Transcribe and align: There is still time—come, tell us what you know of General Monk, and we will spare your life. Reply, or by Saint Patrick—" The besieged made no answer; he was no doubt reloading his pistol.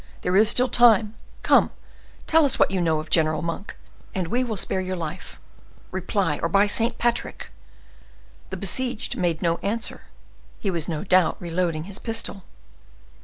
There 0.21 0.35
is 0.35 0.49
still 0.49 0.67
time—come, 0.67 1.69
tell 2.25 2.43
us 2.43 2.57
what 2.57 2.71
you 2.71 2.81
know 2.81 2.99
of 2.99 3.11
General 3.11 3.43
Monk, 3.43 3.77
and 4.15 4.29
we 4.29 4.43
will 4.43 4.57
spare 4.57 4.81
your 4.81 4.95
life. 4.95 5.39
Reply, 5.91 6.39
or 6.41 6.49
by 6.49 6.65
Saint 6.65 6.97
Patrick—" 6.97 7.51
The 8.49 8.57
besieged 8.57 9.15
made 9.15 9.43
no 9.43 9.57
answer; 9.57 10.01
he 10.59 10.71
was 10.71 10.87
no 10.89 11.03
doubt 11.03 11.37
reloading 11.39 11.83
his 11.83 11.99
pistol. 11.99 12.41